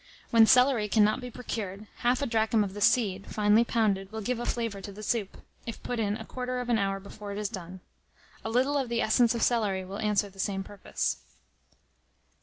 [0.31, 4.39] When celery cannot be procured, half a drachm of the seed, finely pounded, will give
[4.39, 7.37] a flavour to the soup, if put in a quarter of an hour before it
[7.37, 7.81] is done.
[8.43, 11.17] A little of the essence of celery will answer the same purpose.